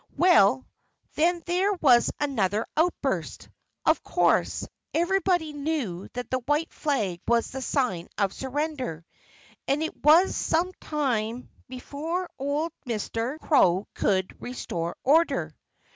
Well, 0.17 0.65
then 1.13 1.43
there 1.45 1.73
was 1.73 2.09
another 2.19 2.65
outburst. 2.75 3.49
Of 3.85 4.01
course, 4.01 4.67
everybody 4.95 5.53
knew 5.53 6.09
that 6.13 6.31
the 6.31 6.39
white 6.39 6.73
flag 6.73 7.21
was 7.27 7.51
the 7.51 7.61
sign 7.61 8.07
of 8.17 8.33
surrender. 8.33 9.05
And 9.67 9.83
it 9.83 9.95
was 10.03 10.35
some 10.35 10.71
time 10.81 11.51
before 11.69 12.31
old 12.39 12.71
Mr. 12.87 13.39
Crow 13.41 13.87
could 13.93 14.41
restore 14.41 14.95
order. 15.03 15.55